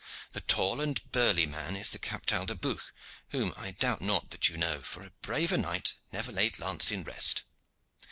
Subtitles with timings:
[0.31, 2.91] The tall and burly man is the Captal de Buch,
[3.29, 7.03] whom I doubt not that you know, for a braver knight never laid lance in
[7.03, 7.43] rest.